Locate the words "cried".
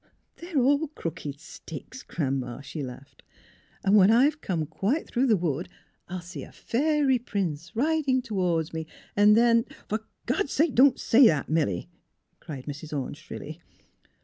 12.39-12.65